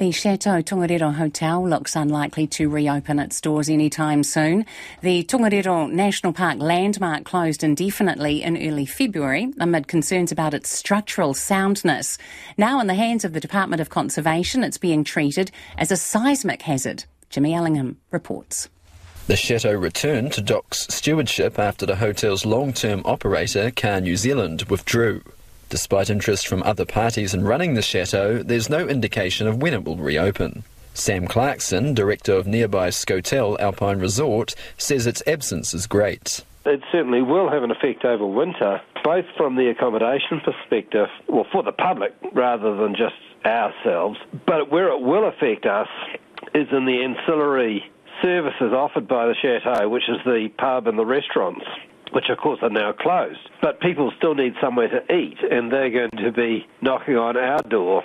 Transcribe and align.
The 0.00 0.12
Chateau 0.12 0.62
Tongariro 0.62 1.12
Hotel 1.12 1.62
looks 1.62 1.94
unlikely 1.94 2.46
to 2.46 2.70
reopen 2.70 3.18
its 3.18 3.38
doors 3.38 3.68
anytime 3.68 4.22
soon. 4.22 4.64
The 5.02 5.24
Tongariro 5.24 5.92
National 5.92 6.32
Park 6.32 6.58
landmark 6.58 7.24
closed 7.24 7.62
indefinitely 7.62 8.42
in 8.42 8.56
early 8.56 8.86
February 8.86 9.52
amid 9.60 9.88
concerns 9.88 10.32
about 10.32 10.54
its 10.54 10.70
structural 10.70 11.34
soundness. 11.34 12.16
Now, 12.56 12.80
in 12.80 12.86
the 12.86 12.94
hands 12.94 13.26
of 13.26 13.34
the 13.34 13.40
Department 13.40 13.82
of 13.82 13.90
Conservation, 13.90 14.64
it's 14.64 14.78
being 14.78 15.04
treated 15.04 15.50
as 15.76 15.90
a 15.90 15.98
seismic 15.98 16.62
hazard. 16.62 17.04
Jimmy 17.28 17.52
Ellingham 17.52 17.98
reports. 18.10 18.70
The 19.26 19.36
chateau 19.36 19.74
returned 19.74 20.32
to 20.32 20.40
DOC's 20.40 20.94
stewardship 20.94 21.58
after 21.58 21.84
the 21.84 21.96
hotel's 21.96 22.46
long 22.46 22.72
term 22.72 23.02
operator, 23.04 23.70
KAH 23.70 23.98
New 23.98 24.16
Zealand, 24.16 24.62
withdrew. 24.62 25.20
Despite 25.70 26.10
interest 26.10 26.48
from 26.48 26.64
other 26.64 26.84
parties 26.84 27.32
in 27.32 27.44
running 27.44 27.74
the 27.74 27.80
chateau, 27.80 28.42
there's 28.42 28.68
no 28.68 28.88
indication 28.88 29.46
of 29.46 29.62
when 29.62 29.72
it 29.72 29.84
will 29.84 29.96
reopen. 29.96 30.64
Sam 30.94 31.28
Clarkson, 31.28 31.94
director 31.94 32.32
of 32.32 32.48
nearby 32.48 32.88
Skotel 32.88 33.58
Alpine 33.60 34.00
Resort, 34.00 34.56
says 34.76 35.06
its 35.06 35.22
absence 35.28 35.72
is 35.72 35.86
great. 35.86 36.44
It 36.66 36.80
certainly 36.90 37.22
will 37.22 37.48
have 37.48 37.62
an 37.62 37.70
effect 37.70 38.04
over 38.04 38.26
winter, 38.26 38.80
both 39.04 39.24
from 39.36 39.54
the 39.54 39.68
accommodation 39.68 40.40
perspective, 40.40 41.06
well, 41.28 41.46
for 41.52 41.62
the 41.62 41.70
public 41.70 42.14
rather 42.32 42.76
than 42.76 42.96
just 42.96 43.14
ourselves. 43.46 44.18
But 44.46 44.72
where 44.72 44.88
it 44.88 45.00
will 45.00 45.28
affect 45.28 45.66
us 45.66 45.88
is 46.52 46.66
in 46.72 46.84
the 46.84 47.00
ancillary 47.04 47.88
services 48.20 48.72
offered 48.72 49.06
by 49.06 49.28
the 49.28 49.36
chateau, 49.40 49.88
which 49.88 50.08
is 50.08 50.18
the 50.24 50.50
pub 50.58 50.88
and 50.88 50.98
the 50.98 51.06
restaurants 51.06 51.64
which 52.12 52.28
of 52.28 52.38
course 52.38 52.60
are 52.62 52.70
now 52.70 52.92
closed. 52.92 53.40
But 53.60 53.80
people 53.80 54.12
still 54.16 54.34
need 54.34 54.54
somewhere 54.60 54.88
to 54.88 55.14
eat, 55.14 55.38
and 55.50 55.72
they're 55.72 55.90
going 55.90 56.24
to 56.24 56.32
be 56.32 56.66
knocking 56.80 57.16
on 57.16 57.36
our 57.36 57.62
door. 57.62 58.02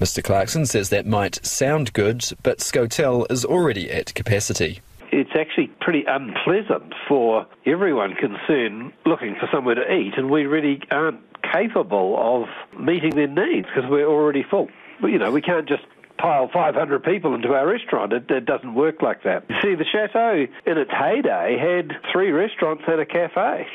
Mr. 0.00 0.22
Clarkson 0.22 0.66
says 0.66 0.88
that 0.90 1.06
might 1.06 1.44
sound 1.46 1.92
good, 1.92 2.24
but 2.42 2.58
Skotel 2.58 3.30
is 3.30 3.44
already 3.44 3.90
at 3.90 4.14
capacity. 4.14 4.80
It's 5.12 5.30
actually 5.38 5.68
pretty 5.80 6.04
unpleasant 6.08 6.94
for 7.06 7.46
everyone 7.66 8.14
concerned 8.14 8.92
looking 9.06 9.36
for 9.38 9.48
somewhere 9.52 9.76
to 9.76 9.92
eat, 9.92 10.14
and 10.16 10.30
we 10.30 10.46
really 10.46 10.80
aren't 10.90 11.20
capable 11.52 12.16
of 12.18 12.80
meeting 12.80 13.10
their 13.10 13.28
needs 13.28 13.66
because 13.66 13.88
we're 13.88 14.06
already 14.08 14.42
full. 14.42 14.68
You 15.02 15.18
know, 15.18 15.30
we 15.30 15.42
can't 15.42 15.68
just 15.68 15.84
pile 16.22 16.48
500 16.52 17.02
people 17.02 17.34
into 17.34 17.48
our 17.48 17.66
restaurant. 17.66 18.12
It, 18.12 18.30
it 18.30 18.46
doesn't 18.46 18.74
work 18.74 19.02
like 19.02 19.24
that. 19.24 19.44
You 19.50 19.56
see, 19.60 19.74
the 19.74 19.84
chateau 19.84 20.46
in 20.64 20.78
its 20.78 20.90
heyday 20.90 21.58
had 21.58 21.92
three 22.12 22.30
restaurants 22.30 22.84
and 22.86 23.00
a 23.00 23.06
cafe, 23.06 23.66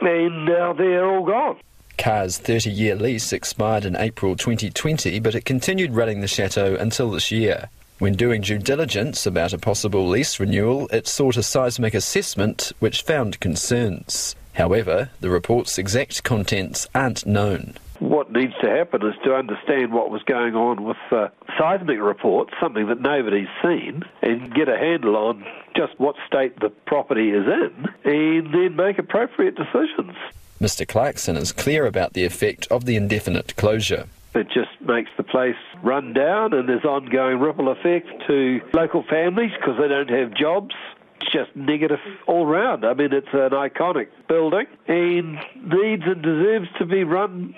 and 0.00 0.46
now 0.46 0.72
they're 0.72 1.06
all 1.06 1.24
gone. 1.24 1.58
KAH's 1.98 2.38
30 2.38 2.70
year 2.70 2.96
lease 2.96 3.32
expired 3.32 3.84
in 3.84 3.94
April 3.96 4.36
2020, 4.36 5.20
but 5.20 5.34
it 5.34 5.44
continued 5.44 5.94
running 5.94 6.20
the 6.20 6.28
chateau 6.28 6.74
until 6.74 7.10
this 7.10 7.30
year. 7.30 7.68
When 7.98 8.14
doing 8.14 8.42
due 8.42 8.58
diligence 8.58 9.24
about 9.24 9.54
a 9.54 9.58
possible 9.58 10.06
lease 10.06 10.38
renewal, 10.38 10.88
it 10.88 11.06
sought 11.06 11.38
a 11.38 11.42
seismic 11.42 11.94
assessment 11.94 12.72
which 12.78 13.02
found 13.02 13.40
concerns. 13.40 14.36
However, 14.56 15.10
the 15.20 15.30
report's 15.30 15.78
exact 15.78 16.24
contents 16.24 16.88
aren't 16.94 17.26
known 17.26 17.74
what 17.98 18.30
needs 18.32 18.52
to 18.62 18.68
happen 18.68 19.06
is 19.06 19.14
to 19.24 19.34
understand 19.34 19.92
what 19.92 20.10
was 20.10 20.22
going 20.24 20.54
on 20.54 20.84
with 20.84 20.96
uh, 21.10 21.28
seismic 21.58 21.98
reports, 22.00 22.52
something 22.60 22.86
that 22.88 23.00
nobody's 23.00 23.48
seen, 23.62 24.02
and 24.22 24.54
get 24.54 24.68
a 24.68 24.76
handle 24.76 25.16
on 25.16 25.44
just 25.76 25.98
what 25.98 26.16
state 26.26 26.58
the 26.60 26.70
property 26.86 27.30
is 27.30 27.46
in, 27.46 27.86
and 28.04 28.52
then 28.52 28.76
make 28.76 28.98
appropriate 28.98 29.56
decisions. 29.56 30.16
Mr. 30.60 30.86
Clarkson 30.86 31.36
is 31.36 31.52
clear 31.52 31.86
about 31.86 32.14
the 32.14 32.24
effect 32.24 32.66
of 32.70 32.84
the 32.84 32.96
indefinite 32.96 33.56
closure. 33.56 34.06
It 34.34 34.48
just 34.48 34.80
makes 34.80 35.10
the 35.16 35.22
place 35.22 35.56
run 35.82 36.12
down, 36.12 36.52
and 36.52 36.68
there's 36.68 36.84
ongoing 36.84 37.38
ripple 37.38 37.70
effect 37.70 38.08
to 38.26 38.60
local 38.74 39.02
families 39.04 39.52
because 39.58 39.78
they 39.78 39.88
don't 39.88 40.10
have 40.10 40.34
jobs 40.34 40.74
it's 41.20 41.32
just 41.32 41.54
negative 41.54 41.98
all 42.26 42.46
round. 42.46 42.84
I 42.84 42.94
mean, 42.94 43.12
it's 43.12 43.32
an 43.32 43.50
iconic 43.50 44.08
building 44.28 44.66
and 44.86 45.38
needs 45.62 46.02
and 46.06 46.22
deserves 46.22 46.68
to 46.78 46.86
be 46.86 47.04
run 47.04 47.54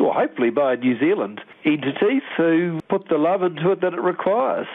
well, 0.00 0.12
hopefully 0.12 0.50
by 0.50 0.74
a 0.74 0.76
New 0.76 0.98
Zealand 0.98 1.40
entities 1.64 2.22
who 2.36 2.80
put 2.88 3.08
the 3.08 3.18
love 3.18 3.42
into 3.42 3.70
it 3.72 3.80
that 3.82 3.92
it 3.92 4.00
requires. 4.00 4.66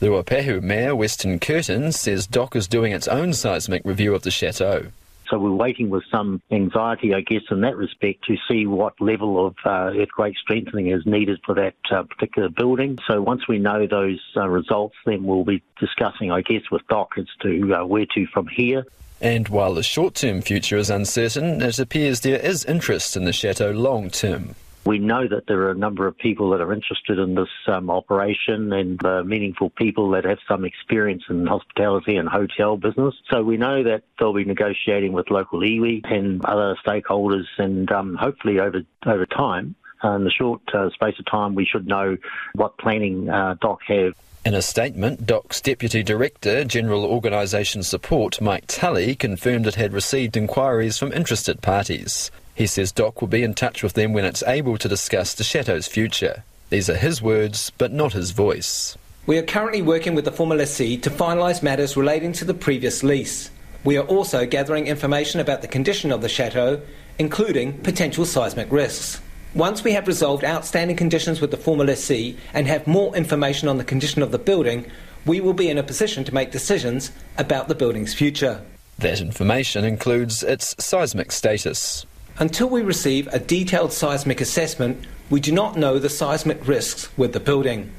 The 0.00 0.08
Ruapehu 0.08 0.62
Mayor, 0.62 0.94
Weston 0.94 1.38
Kirton, 1.38 1.92
says 1.92 2.26
DOC 2.26 2.56
is 2.56 2.68
doing 2.68 2.92
its 2.92 3.08
own 3.08 3.34
seismic 3.34 3.82
review 3.84 4.14
of 4.14 4.22
the 4.22 4.30
chateau. 4.30 4.86
So 5.30 5.38
we're 5.38 5.52
waiting 5.52 5.90
with 5.90 6.04
some 6.10 6.40
anxiety, 6.50 7.14
I 7.14 7.20
guess, 7.20 7.42
in 7.50 7.60
that 7.60 7.76
respect 7.76 8.24
to 8.24 8.36
see 8.48 8.66
what 8.66 9.00
level 9.00 9.46
of 9.46 9.56
uh, 9.64 9.92
earthquake 9.94 10.36
strengthening 10.38 10.88
is 10.88 11.04
needed 11.04 11.40
for 11.44 11.54
that 11.54 11.74
uh, 11.90 12.04
particular 12.04 12.48
building. 12.48 12.98
So 13.06 13.20
once 13.20 13.46
we 13.46 13.58
know 13.58 13.86
those 13.86 14.20
uh, 14.36 14.48
results, 14.48 14.96
then 15.04 15.24
we'll 15.24 15.44
be 15.44 15.62
discussing, 15.78 16.30
I 16.30 16.40
guess, 16.40 16.62
with 16.70 16.86
DOC 16.88 17.18
as 17.18 17.26
to 17.42 17.74
uh, 17.74 17.84
where 17.84 18.06
to 18.14 18.26
from 18.32 18.46
here. 18.48 18.84
And 19.20 19.48
while 19.48 19.74
the 19.74 19.82
short 19.82 20.14
term 20.14 20.42
future 20.42 20.76
is 20.76 20.90
uncertain, 20.90 21.60
it 21.60 21.78
appears 21.78 22.20
there 22.20 22.38
is 22.38 22.64
interest 22.64 23.16
in 23.16 23.24
the 23.24 23.32
chateau 23.32 23.72
long 23.72 24.10
term. 24.10 24.54
We 24.88 24.98
know 24.98 25.28
that 25.28 25.46
there 25.46 25.60
are 25.64 25.70
a 25.70 25.74
number 25.76 26.06
of 26.06 26.16
people 26.16 26.48
that 26.48 26.62
are 26.62 26.72
interested 26.72 27.18
in 27.18 27.34
this 27.34 27.50
um, 27.66 27.90
operation 27.90 28.72
and 28.72 29.04
uh, 29.04 29.22
meaningful 29.22 29.68
people 29.68 30.08
that 30.12 30.24
have 30.24 30.38
some 30.48 30.64
experience 30.64 31.24
in 31.28 31.44
hospitality 31.44 32.16
and 32.16 32.26
hotel 32.26 32.78
business. 32.78 33.14
So 33.30 33.42
we 33.42 33.58
know 33.58 33.82
that 33.82 34.04
they'll 34.18 34.32
be 34.32 34.46
negotiating 34.46 35.12
with 35.12 35.30
local 35.30 35.60
iwi 35.60 36.10
and 36.10 36.42
other 36.46 36.74
stakeholders, 36.86 37.44
and 37.58 37.92
um, 37.92 38.16
hopefully 38.18 38.60
over 38.60 38.80
over 39.04 39.26
time, 39.26 39.74
uh, 40.04 40.12
in 40.12 40.24
the 40.24 40.30
short 40.30 40.60
uh, 40.74 40.90
space 40.90 41.18
of 41.18 41.26
time, 41.26 41.54
we 41.54 41.64
should 41.64 41.86
know 41.86 42.16
what 42.54 42.78
planning 42.78 43.28
uh, 43.28 43.54
DOC 43.60 43.82
have. 43.88 44.14
In 44.44 44.54
a 44.54 44.62
statement, 44.62 45.26
DOC's 45.26 45.60
Deputy 45.60 46.02
Director, 46.02 46.64
General 46.64 47.04
Organisation 47.04 47.82
Support, 47.82 48.40
Mike 48.40 48.64
Tully, 48.66 49.14
confirmed 49.14 49.66
it 49.66 49.74
had 49.74 49.92
received 49.92 50.36
inquiries 50.36 50.96
from 50.96 51.12
interested 51.12 51.60
parties. 51.60 52.30
He 52.54 52.66
says 52.66 52.92
DOC 52.92 53.20
will 53.20 53.28
be 53.28 53.42
in 53.42 53.54
touch 53.54 53.82
with 53.82 53.92
them 53.92 54.12
when 54.12 54.24
it's 54.24 54.42
able 54.44 54.78
to 54.78 54.88
discuss 54.88 55.34
the 55.34 55.44
Chateau's 55.44 55.86
future. 55.86 56.44
These 56.70 56.88
are 56.88 56.96
his 56.96 57.20
words, 57.20 57.72
but 57.78 57.92
not 57.92 58.12
his 58.12 58.30
voice. 58.30 58.96
We 59.26 59.38
are 59.38 59.42
currently 59.42 59.82
working 59.82 60.14
with 60.14 60.24
the 60.24 60.32
former 60.32 60.56
lessee 60.56 60.96
to 60.98 61.10
finalise 61.10 61.62
matters 61.62 61.96
relating 61.96 62.32
to 62.32 62.44
the 62.44 62.54
previous 62.54 63.02
lease. 63.02 63.50
We 63.84 63.96
are 63.98 64.06
also 64.06 64.46
gathering 64.46 64.86
information 64.86 65.40
about 65.40 65.62
the 65.62 65.68
condition 65.68 66.10
of 66.10 66.22
the 66.22 66.28
chateau, 66.28 66.80
including 67.18 67.78
potential 67.80 68.24
seismic 68.24 68.72
risks. 68.72 69.20
Once 69.54 69.82
we 69.82 69.92
have 69.92 70.06
resolved 70.06 70.44
outstanding 70.44 70.96
conditions 70.96 71.40
with 71.40 71.50
the 71.50 71.56
former 71.56 71.84
lessee 71.84 72.36
and 72.52 72.66
have 72.66 72.86
more 72.86 73.16
information 73.16 73.66
on 73.66 73.78
the 73.78 73.84
condition 73.84 74.22
of 74.22 74.30
the 74.30 74.38
building, 74.38 74.84
we 75.24 75.40
will 75.40 75.54
be 75.54 75.70
in 75.70 75.78
a 75.78 75.82
position 75.82 76.22
to 76.22 76.34
make 76.34 76.50
decisions 76.50 77.10
about 77.38 77.66
the 77.66 77.74
building's 77.74 78.12
future. 78.12 78.62
That 78.98 79.20
information 79.20 79.84
includes 79.84 80.42
its 80.42 80.74
seismic 80.78 81.32
status. 81.32 82.04
Until 82.38 82.68
we 82.68 82.82
receive 82.82 83.26
a 83.28 83.38
detailed 83.38 83.92
seismic 83.92 84.40
assessment, 84.40 85.06
we 85.30 85.40
do 85.40 85.50
not 85.50 85.76
know 85.76 85.98
the 85.98 86.10
seismic 86.10 86.66
risks 86.68 87.08
with 87.16 87.32
the 87.32 87.40
building. 87.40 87.90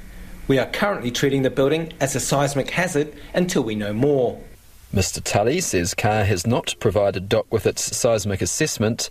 We 0.48 0.60
are 0.60 0.68
currently 0.68 1.12
treating 1.12 1.42
the 1.42 1.50
building 1.50 1.94
as 2.00 2.16
a 2.16 2.20
seismic 2.20 2.70
hazard 2.70 3.14
until 3.34 3.64
we 3.64 3.76
know 3.76 3.94
more. 3.94 4.40
Mr. 4.94 5.24
Tully 5.24 5.62
says 5.62 5.94
KAH 5.94 6.24
has 6.24 6.48
not 6.48 6.76
provided 6.80 7.30
DOC 7.30 7.52
with 7.52 7.66
its 7.68 7.96
seismic 7.96 8.42
assessment 8.42 9.10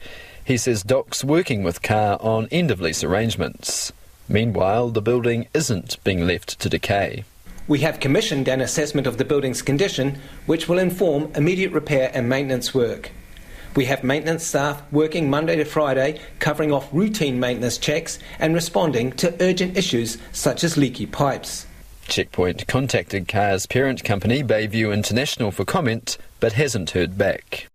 he 0.48 0.56
says 0.56 0.82
DOC's 0.82 1.22
working 1.22 1.62
with 1.62 1.82
KAH 1.82 2.16
on 2.20 2.48
end 2.50 2.70
of 2.70 2.80
lease 2.80 3.04
arrangements. 3.04 3.92
Meanwhile, 4.30 4.88
the 4.88 5.02
building 5.02 5.46
isn't 5.52 6.02
being 6.04 6.26
left 6.26 6.58
to 6.60 6.70
decay. 6.70 7.24
We 7.66 7.80
have 7.80 8.00
commissioned 8.00 8.48
an 8.48 8.62
assessment 8.62 9.06
of 9.06 9.18
the 9.18 9.26
building's 9.26 9.60
condition, 9.60 10.18
which 10.46 10.66
will 10.66 10.78
inform 10.78 11.30
immediate 11.34 11.72
repair 11.72 12.10
and 12.14 12.30
maintenance 12.30 12.72
work. 12.72 13.10
We 13.76 13.84
have 13.84 14.02
maintenance 14.02 14.46
staff 14.46 14.82
working 14.90 15.28
Monday 15.28 15.56
to 15.56 15.66
Friday, 15.66 16.18
covering 16.38 16.72
off 16.72 16.88
routine 16.94 17.38
maintenance 17.38 17.76
checks 17.76 18.18
and 18.38 18.54
responding 18.54 19.12
to 19.20 19.36
urgent 19.42 19.76
issues 19.76 20.16
such 20.32 20.64
as 20.64 20.78
leaky 20.78 21.04
pipes. 21.04 21.66
Checkpoint 22.08 22.66
contacted 22.66 23.28
KAH's 23.28 23.66
parent 23.66 24.02
company, 24.02 24.42
Bayview 24.42 24.92
International, 24.92 25.50
for 25.50 25.64
comment, 25.64 26.16
but 26.40 26.54
hasn't 26.54 26.90
heard 26.90 27.18
back. 27.18 27.68